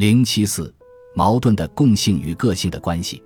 [0.00, 0.74] 零七四，
[1.14, 3.22] 矛盾的共性与个性的关系。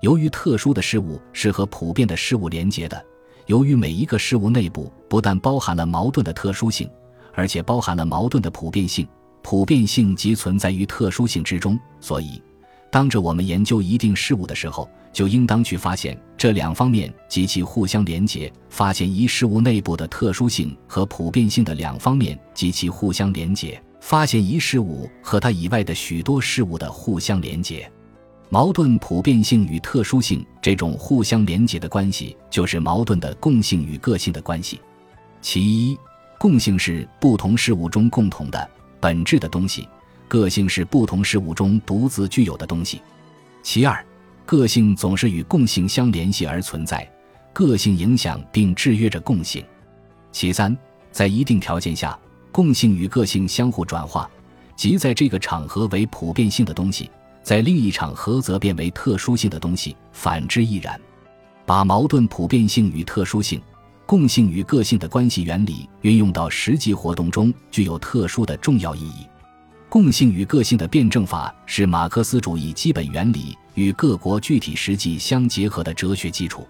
[0.00, 3.00] 由于特殊的事物是和普遍的事物连结的，
[3.46, 6.90] 由于每一个事物内部不但包含了矛盾的特殊性，
[7.34, 9.06] 而且包含了矛盾的普遍性，
[9.44, 12.42] 普遍性即存在于特殊性之中，所以，
[12.90, 23.80] 当着我们研究一定事物的时候，就应当去发现这两方面及其互相连结，发现一事物内部的特殊性和普遍性的两方面及其互相连结。
[24.00, 27.90] 发现一事物和它以外的许多事物的互相连接，
[28.48, 34.80] 矛盾普遍性与特殊性这种互相连接的关系，就是矛盾的共性与个性的关系。
[35.40, 35.98] 其一，
[36.38, 39.86] 共性是不同事物中共同的本质的东西，
[40.26, 43.02] 个性是不同事物中独自具有的东西。
[43.62, 44.04] 其二，
[44.46, 47.06] 个性总是与共性相联系而存在，
[47.52, 49.62] 个性影响并制约着共性。
[50.32, 50.76] 其三，
[51.10, 52.18] 在一定条件下。
[52.58, 54.28] 共性与个性相互转化，
[54.74, 57.08] 即在这个场合为普遍性的东西，
[57.40, 61.00] 在另一场合则变为特殊性的东西，反之亦然。
[61.64, 63.62] 把矛盾普遍性与特殊性、
[64.04, 69.24] 共性与个性的关系原理运用到实际活动中，具有特殊的重要意义。
[69.88, 76.66] 共性与个性的辩证法是马克思主义基本原理与各国具体实际相结合的哲学基础。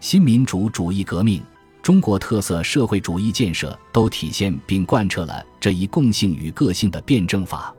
[0.00, 1.40] 新民主主义革命。
[1.82, 7.74] 中国特色社会主义建设都体现并贯彻了这一共性与个性的辩证法，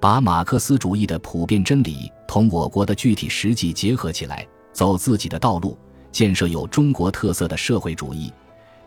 [0.00, 5.78] 把马克思主义的普遍真理同我国的具体实际结合起来，走自己的道路，
[6.10, 8.32] 建设有中国特色的社会主义。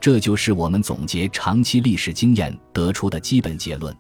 [0.02, 3.96] 这就是我们总结长期历史经验得出的基本结论。